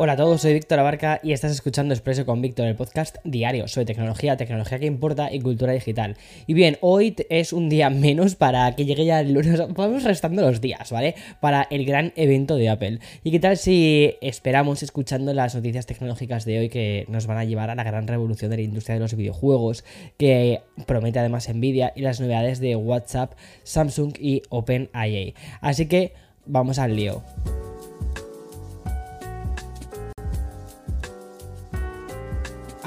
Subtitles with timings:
[0.00, 3.66] Hola a todos, soy Víctor Abarca y estás escuchando Expreso con Víctor, el podcast diario
[3.66, 6.16] sobre tecnología, tecnología que importa y cultura digital.
[6.46, 10.42] Y bien, hoy es un día menos para que llegue ya el lunes, vamos restando
[10.42, 11.16] los días, ¿vale?
[11.40, 13.00] Para el gran evento de Apple.
[13.24, 17.44] ¿Y qué tal si esperamos escuchando las noticias tecnológicas de hoy que nos van a
[17.44, 19.84] llevar a la gran revolución de la industria de los videojuegos,
[20.16, 23.32] que promete además Nvidia y las novedades de WhatsApp,
[23.64, 25.34] Samsung y OpenAI?
[25.60, 26.12] Así que
[26.46, 27.24] vamos al lío.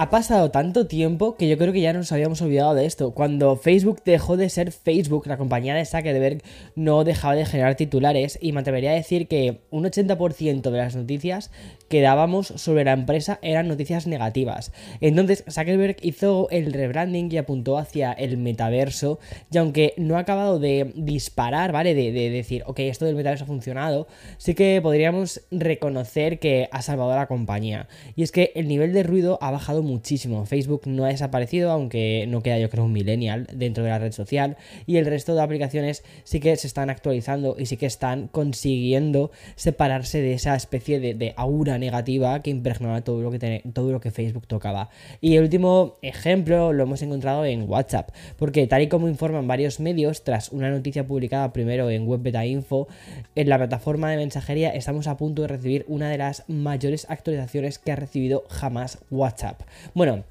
[0.01, 3.11] Ha pasado tanto tiempo que yo creo que ya nos habíamos olvidado de esto.
[3.11, 6.41] Cuando Facebook dejó de ser Facebook, la compañía de Zuckerberg
[6.75, 10.95] no dejaba de generar titulares y me atrevería a decir que un 80% de las
[10.95, 11.51] noticias
[11.91, 14.71] que dábamos sobre la empresa eran noticias negativas.
[15.01, 19.19] Entonces Zuckerberg hizo el rebranding y apuntó hacia el metaverso
[19.51, 21.93] y aunque no ha acabado de disparar, ¿vale?
[21.93, 26.81] De, de decir, ok, esto del metaverso ha funcionado, sí que podríamos reconocer que ha
[26.81, 27.89] salvado a la compañía.
[28.15, 30.45] Y es que el nivel de ruido ha bajado muchísimo.
[30.45, 34.13] Facebook no ha desaparecido, aunque no queda yo creo un millennial dentro de la red
[34.13, 34.55] social.
[34.85, 39.31] Y el resto de aplicaciones sí que se están actualizando y sí que están consiguiendo
[39.55, 44.11] separarse de esa especie de, aura negativa que impregnaba todo lo que, todo lo que
[44.11, 44.89] Facebook tocaba.
[45.19, 49.81] Y el último ejemplo lo hemos encontrado en WhatsApp, porque tal y como informan varios
[49.81, 52.87] medios, tras una noticia publicada primero en Web Info,
[53.35, 57.79] en la plataforma de mensajería estamos a punto de recibir una de las mayores actualizaciones
[57.79, 59.61] que ha recibido jamás WhatsApp.
[59.93, 60.23] Bueno,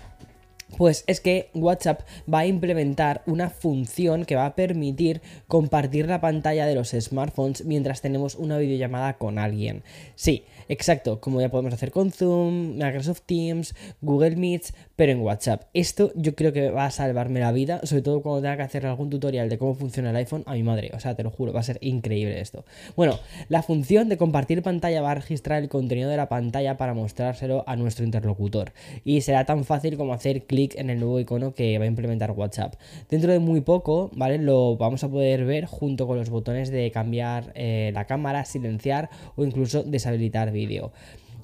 [0.76, 2.02] pues es que WhatsApp
[2.32, 7.64] va a implementar una función que va a permitir compartir la pantalla de los smartphones
[7.64, 9.82] mientras tenemos una videollamada con alguien.
[10.14, 15.64] Sí, exacto, como ya podemos hacer con Zoom, Microsoft Teams, Google Meets, pero en WhatsApp.
[15.74, 18.86] Esto yo creo que va a salvarme la vida, sobre todo cuando tenga que hacer
[18.86, 20.92] algún tutorial de cómo funciona el iPhone a mi madre.
[20.94, 22.64] O sea, te lo juro, va a ser increíble esto.
[22.96, 26.94] Bueno, la función de compartir pantalla va a registrar el contenido de la pantalla para
[26.94, 28.72] mostrárselo a nuestro interlocutor.
[29.04, 32.30] Y será tan fácil como hacer clic en el nuevo icono que va a implementar
[32.32, 32.74] WhatsApp.
[33.08, 34.38] Dentro de muy poco, ¿vale?
[34.38, 39.10] Lo vamos a poder ver junto con los botones de cambiar eh, la cámara, silenciar
[39.34, 40.59] o incluso deshabilitar vídeo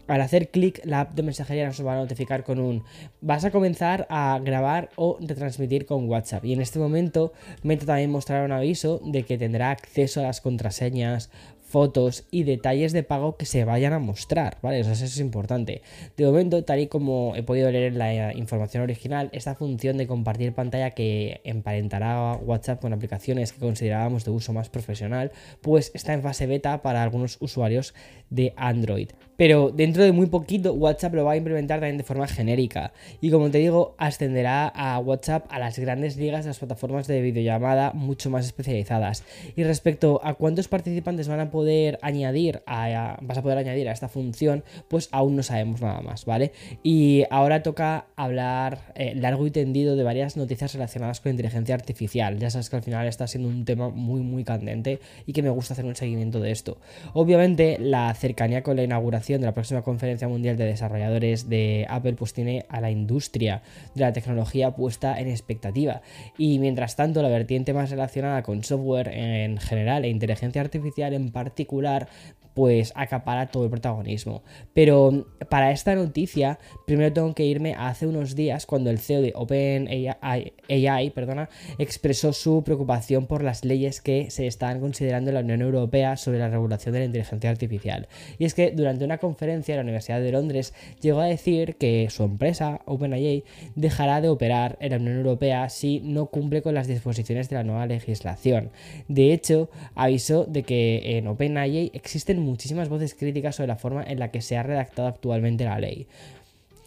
[0.09, 2.85] al hacer clic, la app de mensajería nos va a notificar con un
[3.21, 6.45] vas a comenzar a grabar o retransmitir con WhatsApp.
[6.45, 7.33] Y en este momento,
[7.63, 11.31] Meta también mostrará un aviso de que tendrá acceso a las contraseñas,
[11.67, 14.81] fotos y detalles de pago que se vayan a mostrar, ¿vale?
[14.81, 15.83] eso es importante.
[16.17, 20.07] De momento, tal y como he podido leer en la información original, esta función de
[20.07, 26.15] compartir pantalla que emparentará WhatsApp con aplicaciones que considerábamos de uso más profesional, pues está
[26.15, 27.95] en fase beta para algunos usuarios
[28.31, 29.11] de Android.
[29.37, 32.93] Pero dentro de muy poquito WhatsApp lo va a implementar también de forma genérica.
[33.21, 37.21] Y como te digo, ascenderá a WhatsApp a las grandes ligas de las plataformas de
[37.21, 39.25] videollamada mucho más especializadas.
[39.55, 43.93] Y respecto a cuántos participantes van a poder añadir a, vas a poder añadir a
[43.93, 46.53] esta función, pues aún no sabemos nada más, ¿vale?
[46.83, 52.39] Y ahora toca hablar eh, largo y tendido de varias noticias relacionadas con inteligencia artificial.
[52.39, 55.51] Ya sabes que al final está siendo un tema muy muy candente y que me
[55.51, 56.79] gusta hacer un seguimiento de esto.
[57.13, 62.15] Obviamente la cercanía con la inauguración de la próxima conferencia mundial de desarrolladores de Apple
[62.15, 63.63] pues tiene a la industria
[63.95, 66.03] de la tecnología puesta en expectativa.
[66.39, 71.31] Y mientras tanto, la vertiente más relacionada con software en general e inteligencia artificial en
[71.31, 72.09] particular
[72.57, 74.43] pues acapara todo el protagonismo.
[74.73, 79.21] Pero para esta noticia, primero tengo que irme a hace unos días cuando el CEO
[79.21, 85.41] de OpenAI perdona, expresó su preocupación por las leyes que se están considerando en la
[85.41, 88.09] Unión Europea sobre la regulación de la inteligencia artificial.
[88.39, 92.09] Y es que durante una conferencia en la Universidad de Londres llegó a decir que
[92.11, 96.87] su empresa, OpenAI, dejará de operar en la Unión Europea si no cumple con las
[96.87, 98.71] disposiciones de la nueva legislación.
[99.09, 104.19] De hecho, avisó de que en OpenAI existen muchísimas voces críticas sobre la forma en
[104.19, 106.07] la que se ha redactado actualmente la ley.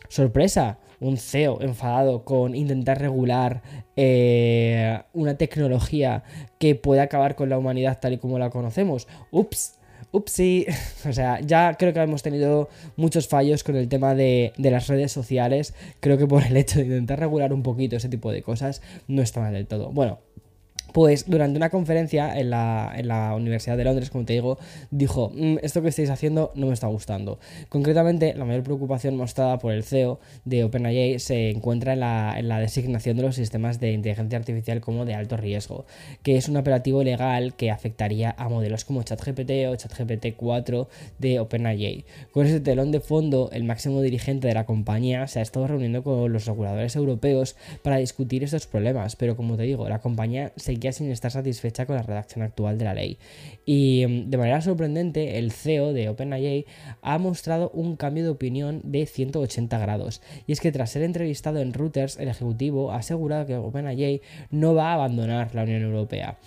[0.09, 3.61] Sorpresa, un CEO enfadado con intentar regular
[3.95, 6.23] eh, una tecnología
[6.57, 9.07] que puede acabar con la humanidad tal y como la conocemos.
[9.31, 9.77] Ups,
[10.11, 10.65] upsi.
[11.09, 14.87] O sea, ya creo que hemos tenido muchos fallos con el tema de, de, las
[14.87, 15.73] redes sociales.
[16.01, 19.21] Creo que por el hecho de intentar regular un poquito ese tipo de cosas no
[19.21, 19.91] está mal del todo.
[19.91, 20.19] Bueno,
[20.93, 24.57] Pues durante una conferencia en la, Universidad de Londres, como te digo,
[24.91, 27.39] dijo, mm, esto que estáis haciendo no me está gustando.
[27.69, 33.17] Concretamente, la mayor preocupación mostrada por el CEO de OpenAI se encuentra en la, designación
[33.17, 35.85] de los sistemas de inteligencia artificial como de alto riesgo,
[36.23, 40.89] que es un operativo legal que afectaría a modelos como ChatGPT o ChatGPT 4
[41.19, 42.05] de OpenAI.
[42.31, 46.03] Con ese telón de fondo, el máximo dirigente de la compañía se ha estado reuniendo
[46.03, 50.78] con los reguladores europeos para discutir estos problemas, pero como te digo, la compañía se
[50.91, 53.17] sin estar satisfecha con la redacción actual de la ley.
[53.65, 56.65] Y mm, de manera sorprendente, el CEO de OpenAI
[57.01, 60.21] ha mostrado un cambio de opinión de 180 grados.
[60.47, 64.21] Y es que tras ser entrevistado en Reuters, el ejecutivo ha asegurado que OpenAI
[64.51, 66.37] no va a abandonar la Unión Europea.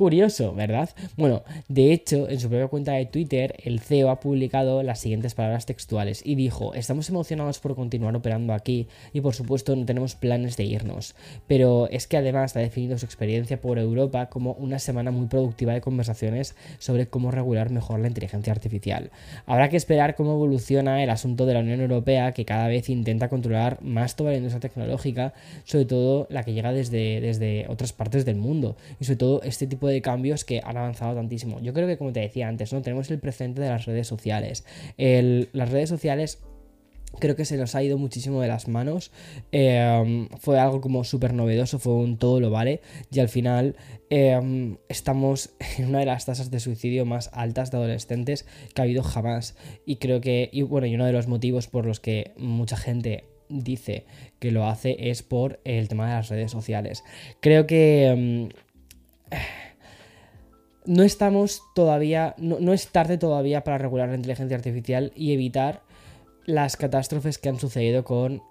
[0.00, 0.88] Curioso, ¿verdad?
[1.18, 5.34] Bueno, de hecho, en su propia cuenta de Twitter, el CEO ha publicado las siguientes
[5.34, 10.14] palabras textuales y dijo, estamos emocionados por continuar operando aquí y por supuesto no tenemos
[10.14, 11.14] planes de irnos,
[11.46, 15.74] pero es que además ha definido su experiencia por Europa como una semana muy productiva
[15.74, 19.10] de conversaciones sobre cómo regular mejor la inteligencia artificial.
[19.44, 23.28] Habrá que esperar cómo evoluciona el asunto de la Unión Europea que cada vez intenta
[23.28, 28.24] controlar más toda la industria tecnológica, sobre todo la que llega desde, desde otras partes
[28.24, 31.60] del mundo y sobre todo este tipo de de cambios que han avanzado tantísimo.
[31.60, 32.82] Yo creo que, como te decía antes, ¿no?
[32.82, 34.64] Tenemos el presente de las redes sociales.
[34.96, 36.38] las redes sociales
[37.18, 39.10] creo que se nos ha ido muchísimo de las manos.
[39.52, 42.80] Em, fue algo como súper novedoso, fue un todo lo vale.
[43.10, 43.76] Y al final
[44.10, 48.84] em, estamos en una de las tasas de suicidio más altas de adolescentes que ha
[48.84, 49.56] habido jamás.
[49.84, 53.24] Y creo que, y bueno, y uno de los motivos por los que mucha gente
[53.48, 54.04] dice
[54.38, 57.02] que lo hace es por el tema de las redes sociales.
[57.40, 58.06] Creo que...
[58.06, 58.48] Em,
[60.90, 65.82] no estamos todavía, no, es tarde todavía para regular la inteligencia artificial y evitar
[66.46, 68.42] las catástrofes que han sucedido con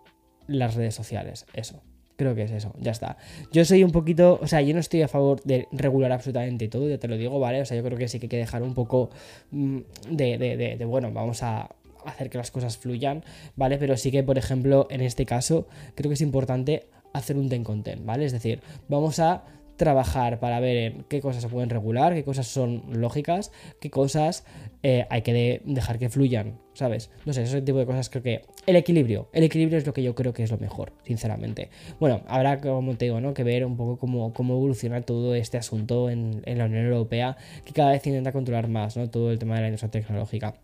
[0.48, 1.46] las redes sociales.
[1.54, 1.82] Eso.
[2.16, 3.18] Creo que es eso, ya está.
[3.52, 6.88] Yo soy un poquito, o sea, yo no estoy a favor de regular absolutamente todo,
[6.88, 7.62] ya te lo digo, ¿vale?
[7.62, 9.10] O sea, yo creo que sí que hay que dejar un poco
[9.52, 11.70] mm, de, de, de bueno, vamos a
[12.06, 13.26] hacer que las cosas fluyan,
[13.58, 13.78] ¿vale?
[13.78, 17.66] Pero sí que, por ejemplo, en este caso, creo que es importante hacer un ten
[17.66, 18.24] con ten, ¿vale?
[18.24, 19.44] Es decir, vamos a
[19.80, 24.44] trabajar para ver qué cosas se pueden regular, qué cosas son lógicas, qué cosas
[24.84, 27.10] eh, hay que dejar que fluyan, ¿sabes?
[27.26, 28.42] No sé, ese tipo de cosas creo que...
[28.68, 31.70] El equilibrio, el equilibrio es lo que yo creo que es lo mejor, sinceramente.
[32.00, 33.34] Bueno, habrá, como te digo, ¿no?
[33.34, 37.38] que ver un poco cómo, cómo evoluciona todo este asunto en, en la Unión Europea,
[37.64, 39.10] que cada vez intenta controlar más, ¿no?
[39.10, 40.56] Todo el tema de la industria tecnológica.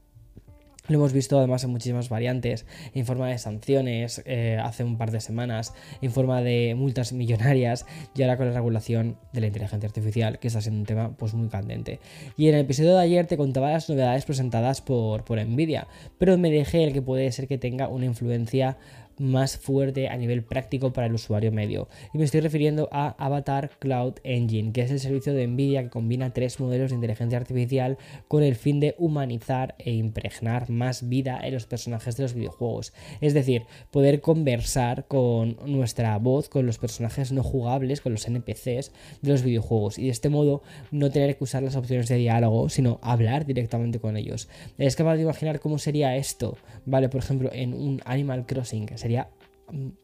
[0.87, 5.11] Lo hemos visto además en muchísimas variantes, en forma de sanciones eh, hace un par
[5.11, 7.85] de semanas, en forma de multas millonarias.
[8.15, 11.33] Y ahora con la regulación de la inteligencia artificial, que está siendo un tema pues
[11.33, 11.99] muy candente.
[12.37, 15.87] Y en el episodio de ayer te contaba las novedades presentadas por, por Nvidia,
[16.17, 18.77] pero me dejé el que puede ser que tenga una influencia
[19.17, 21.87] más fuerte a nivel práctico para el usuario medio.
[22.13, 25.89] Y me estoy refiriendo a Avatar Cloud Engine, que es el servicio de Nvidia que
[25.89, 27.97] combina tres modelos de inteligencia artificial
[28.27, 32.93] con el fin de humanizar e impregnar más vida en los personajes de los videojuegos.
[33.21, 38.91] Es decir, poder conversar con nuestra voz, con los personajes no jugables, con los NPCs
[39.21, 39.97] de los videojuegos.
[39.97, 40.61] Y de este modo
[40.91, 44.49] no tener que usar las opciones de diálogo, sino hablar directamente con ellos.
[44.77, 46.57] ¿Es capaz de imaginar cómo sería esto?
[46.85, 49.29] Vale, por ejemplo, en un Animal Crossing sería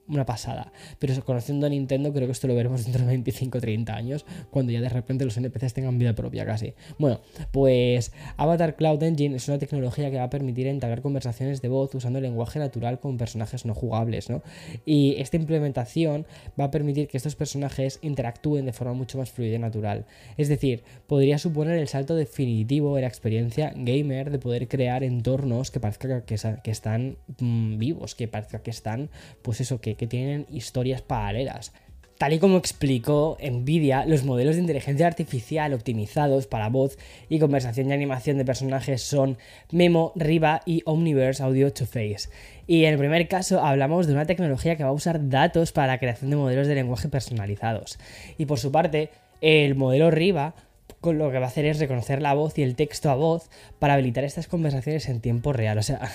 [0.07, 0.71] una pasada.
[0.99, 4.71] Pero conociendo a Nintendo, creo que esto lo veremos dentro de 25 30 años, cuando
[4.71, 6.73] ya de repente los NPCs tengan vida propia casi.
[6.99, 7.21] Bueno,
[7.51, 11.93] pues Avatar Cloud Engine es una tecnología que va a permitir entablar conversaciones de voz
[11.95, 14.41] usando el lenguaje natural con personajes no jugables, ¿no?
[14.85, 16.25] Y esta implementación
[16.59, 20.05] va a permitir que estos personajes interactúen de forma mucho más fluida y natural.
[20.37, 25.71] Es decir, podría suponer el salto definitivo en la experiencia gamer de poder crear entornos
[25.71, 29.09] que parezca que, están mm, vivos, que parezca que están,
[29.41, 31.73] pues eso, que, tienen historias paralelas.
[32.17, 37.89] Tal y como explicó Nvidia, los modelos de inteligencia artificial optimizados para voz y conversación
[37.89, 39.39] y animación de personajes son
[39.71, 42.29] Memo, Riva y Omniverse Audio to Face.
[42.67, 45.87] Y en el primer caso hablamos de una tecnología que va a usar datos para
[45.87, 47.97] la creación de modelos de lenguaje personalizados.
[48.37, 49.09] Y por su parte,
[49.41, 50.53] el modelo Riva
[50.99, 53.49] con lo que va a hacer es reconocer la voz y el texto a voz
[53.79, 55.77] para habilitar estas conversaciones en tiempo real.
[55.77, 55.99] O sea,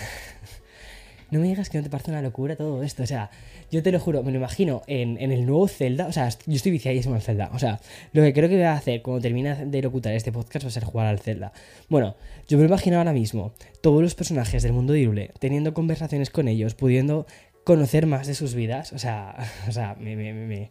[1.30, 3.02] no me digas que no te parece una locura todo esto.
[3.02, 3.30] O sea,
[3.70, 6.06] yo te lo juro, me lo imagino en, el nuevo Zelda.
[6.06, 7.50] O sea, yo estoy viciadísimo en Zelda.
[7.52, 7.80] O sea,
[8.12, 10.72] lo que creo que voy a hacer cuando termine de locutar este podcast va a
[10.72, 11.52] ser jugar al Zelda.
[11.88, 12.16] Bueno,
[12.48, 16.30] yo me lo imagino ahora mismo, todos los personajes del mundo de Irule, teniendo conversaciones
[16.30, 17.26] con ellos, pudiendo
[17.64, 18.92] conocer más de sus vidas.
[18.92, 19.36] O sea,
[19.68, 20.70] o sea, me, me, me,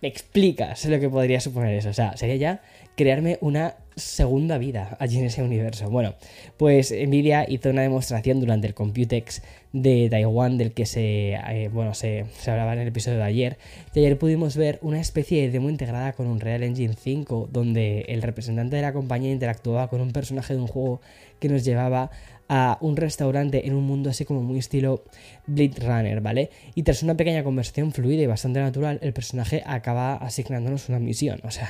[0.00, 1.88] me explicas lo que podría suponer eso.
[1.88, 2.62] O sea, sería ya
[2.96, 5.90] crearme una segunda vida allí en ese universo.
[5.90, 6.14] Bueno,
[6.56, 9.42] pues Nvidia hizo una demostración durante el Computex
[9.82, 13.58] de Taiwán del que se, eh, bueno, se, se, hablaba en el episodio de ayer.
[13.94, 18.00] Y ayer pudimos ver una especie de demo integrada con un Real Engine 5 donde
[18.08, 21.00] el representante de la compañía interactuaba con un personaje de un juego
[21.40, 22.10] que nos llevaba
[22.48, 25.04] a un restaurante en un mundo así como muy estilo
[25.46, 26.50] Blade Runner, ¿vale?
[26.74, 31.40] Y tras una pequeña conversación fluida y bastante natural, el personaje acaba asignándonos una misión,
[31.44, 31.68] o sea...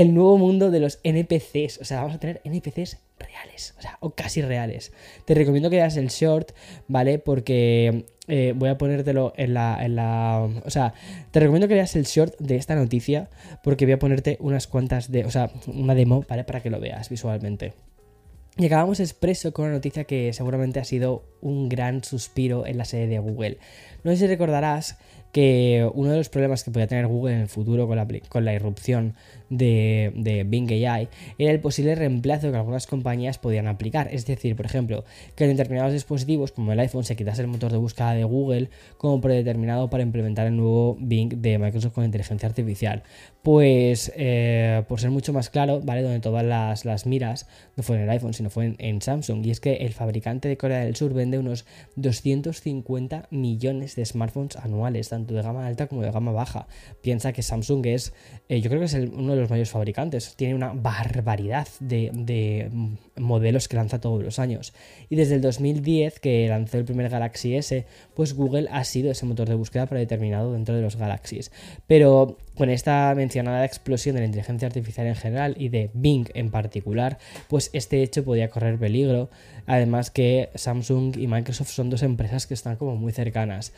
[0.00, 3.98] el nuevo mundo de los NPCs, o sea, vamos a tener NPCs reales, o sea,
[3.98, 4.92] o casi reales.
[5.24, 6.52] Te recomiendo que veas el short,
[6.86, 7.18] ¿vale?
[7.18, 10.48] Porque eh, voy a ponértelo en la, en la...
[10.64, 10.94] O sea,
[11.32, 13.28] te recomiendo que veas el short de esta noticia
[13.64, 15.24] porque voy a ponerte unas cuantas de...
[15.24, 16.44] O sea, una demo, ¿vale?
[16.44, 17.72] Para que lo veas visualmente.
[18.56, 22.84] Y acabamos expreso con una noticia que seguramente ha sido un gran suspiro en la
[22.84, 23.58] sede de Google.
[24.04, 24.98] No sé si recordarás
[25.32, 28.44] que uno de los problemas que podía tener Google en el futuro con la, con
[28.44, 29.14] la irrupción
[29.50, 34.08] de, de, Bing AI era el posible reemplazo que algunas compañías podían aplicar.
[34.12, 37.72] Es decir, por ejemplo, que en determinados dispositivos como el iPhone se quitase el motor
[37.72, 42.48] de búsqueda de Google como predeterminado para implementar el nuevo Bing de Microsoft con inteligencia
[42.48, 43.02] artificial.
[43.42, 46.02] Pues, eh, por ser mucho más claro, ¿vale?
[46.02, 49.46] Donde todas las, las, miras no fue en el iPhone, sino fue en, Samsung.
[49.46, 51.64] Y es que el fabricante de Corea del Sur vende unos
[51.96, 56.66] 250 millones de smartphones anuales, tanto de gama alta como de gama baja.
[57.00, 58.12] Piensa que Samsung es,
[58.48, 62.10] eh, yo creo que es el, uno de los mayores fabricantes, tiene una barbaridad de,
[62.14, 62.70] de,
[63.16, 64.72] modelos que lanza todos los años.
[65.08, 69.26] Y desde el 2010, que lanzó el primer Galaxy S, pues Google ha sido ese
[69.26, 71.50] motor de búsqueda predeterminado dentro de los Galaxies.
[71.86, 76.50] Pero con esta mencionada explosión de la inteligencia artificial en general y de Bing en
[76.50, 77.18] particular,
[77.48, 79.30] pues este hecho podía correr peligro.
[79.66, 83.72] Además que Samsung y Microsoft son dos empresas que están como muy cercanas.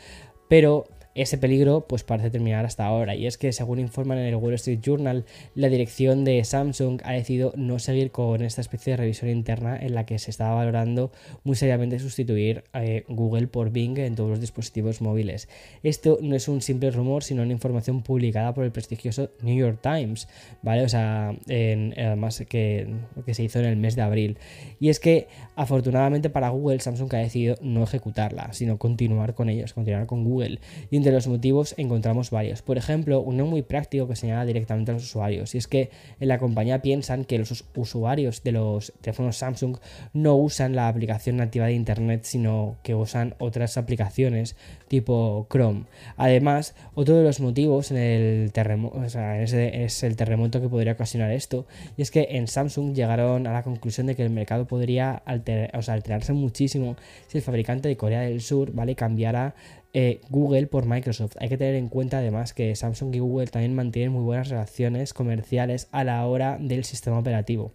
[0.47, 4.35] Pero ese peligro pues parece terminar hasta ahora y es que según informan en el
[4.35, 5.25] Wall Street Journal
[5.55, 9.93] la dirección de Samsung ha decidido no seguir con esta especie de revisión interna en
[9.93, 11.11] la que se estaba valorando
[11.43, 15.49] muy seriamente sustituir eh, Google por Bing en todos los dispositivos móviles.
[15.83, 19.79] Esto no es un simple rumor sino una información publicada por el prestigioso New York
[19.81, 20.27] Times,
[20.61, 20.83] ¿vale?
[20.83, 22.87] O sea, además que,
[23.25, 24.37] que se hizo en el mes de abril.
[24.79, 29.73] Y es que afortunadamente para Google Samsung ha decidido no ejecutarla, sino continuar con ellos,
[29.73, 30.59] continuar con Google.
[31.01, 32.61] Entre los motivos encontramos varios.
[32.61, 35.89] Por ejemplo, uno muy práctico que señala directamente a los usuarios, y es que
[36.19, 39.77] en la compañía piensan que los usuarios de los teléfonos Samsung
[40.13, 44.55] no usan la aplicación nativa de Internet, sino que usan otras aplicaciones
[44.87, 45.85] tipo Chrome.
[46.17, 50.93] Además, otro de los motivos en el terremoto, o sea, es el terremoto que podría
[50.93, 51.65] ocasionar esto,
[51.97, 56.33] y es que en Samsung llegaron a la conclusión de que el mercado podría alterarse
[56.33, 56.95] muchísimo
[57.27, 58.95] si el fabricante de Corea del Sur, ¿vale?
[58.95, 59.55] cambiara
[59.93, 61.35] eh, Google por Microsoft.
[61.39, 65.13] Hay que tener en cuenta además que Samsung y Google también mantienen muy buenas relaciones
[65.13, 67.71] comerciales a la hora del sistema operativo.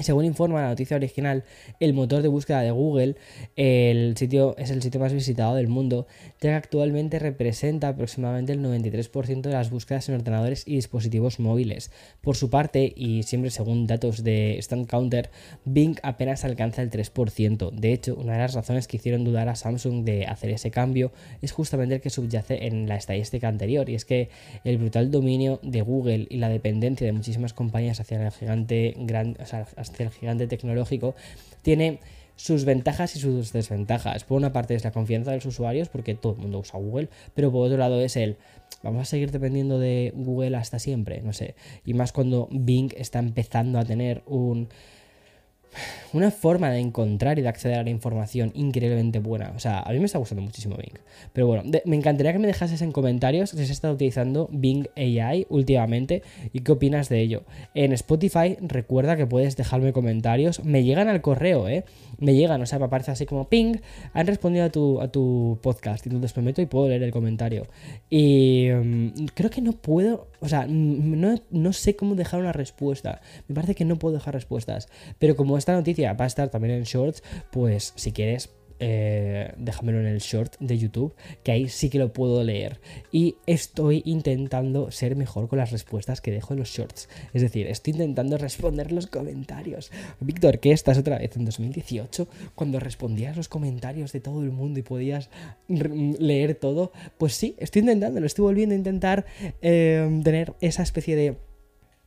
[0.00, 1.44] Según informa la noticia original,
[1.78, 3.16] el motor de búsqueda de Google
[3.56, 6.06] el sitio, es el sitio más visitado del mundo,
[6.40, 11.90] ya que actualmente representa aproximadamente el 93% de las búsquedas en ordenadores y dispositivos móviles.
[12.20, 15.30] Por su parte, y siempre según datos de Stand Counter,
[15.64, 17.70] Bing apenas alcanza el 3%.
[17.70, 21.12] De hecho, una de las razones que hicieron dudar a Samsung de hacer ese cambio
[21.40, 24.28] es justamente el que subyace en la estadística anterior, y es que
[24.64, 29.36] el brutal dominio de Google y la dependencia de muchísimas compañías hacia el gigante gran,
[29.40, 29.66] o sea,
[29.98, 31.14] el gigante tecnológico,
[31.62, 32.00] tiene
[32.36, 34.24] sus ventajas y sus desventajas.
[34.24, 37.08] Por una parte es la confianza de los usuarios, porque todo el mundo usa Google,
[37.34, 38.36] pero por otro lado es el,
[38.82, 41.54] vamos a seguir dependiendo de Google hasta siempre, no sé.
[41.84, 44.68] Y más cuando Bing está empezando a tener un
[46.12, 49.52] una forma de encontrar y de acceder a la información increíblemente buena.
[49.56, 50.98] O sea, a mí me está gustando muchísimo Bing.
[51.32, 55.46] Pero bueno, me encantaría que me dejases en comentarios si has estado utilizando Bing AI
[55.48, 57.42] últimamente y qué opinas de ello.
[57.74, 60.64] En Spotify recuerda que puedes dejarme comentarios.
[60.64, 61.84] Me llegan al correo, ¿eh?
[62.18, 63.76] Me llegan, o sea, me aparece así como ping,
[64.12, 66.06] han respondido a tu, a tu podcast.
[66.06, 67.66] Entonces me meto y puedo leer el comentario.
[68.10, 73.20] Y um, creo que no puedo, o sea, no, no sé cómo dejar una respuesta.
[73.48, 74.88] Me parece que no puedo dejar respuestas.
[75.18, 79.98] Pero como esta noticia va a estar también en shorts, pues si quieres eh, déjamelo
[79.98, 82.80] en el short de YouTube, que ahí sí que lo puedo leer.
[83.10, 87.08] Y estoy intentando ser mejor con las respuestas que dejo en los shorts.
[87.32, 89.90] Es decir, estoy intentando responder los comentarios.
[90.20, 92.28] Víctor, ¿qué estás otra vez en 2018?
[92.54, 95.30] Cuando respondías los comentarios de todo el mundo y podías
[95.68, 96.92] leer todo.
[97.16, 99.24] Pues sí, estoy intentando, lo estoy volviendo a intentar
[99.62, 101.38] eh, tener esa especie de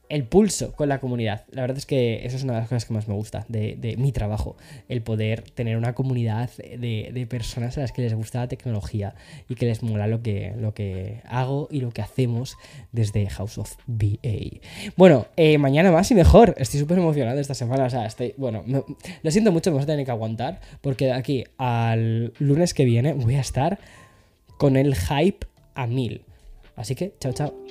[0.10, 1.46] el pulso con la comunidad.
[1.52, 3.96] La verdad es que eso es una de las cosas que más me gusta de,
[3.98, 4.58] mi trabajo,
[4.90, 9.16] el poder tener una comunidad de, personas a las que les gusta la tecnología
[9.50, 12.58] y que les mola lo que, lo que hago y lo que hacemos
[12.92, 14.62] desde House of BA.
[14.96, 16.56] Bueno, eh, mañana más y mejor.
[16.58, 17.86] Estoy súper emocionado esta semana.
[17.86, 18.64] O sea, estoy, bueno,
[19.24, 22.86] lo siento mucho, me vas a tener que aguantar porque de aquí al lunes que
[22.86, 23.80] viene voy a estar
[24.58, 25.46] con el hype
[25.76, 26.22] a mil.
[26.76, 27.67] Así que, chao, chao.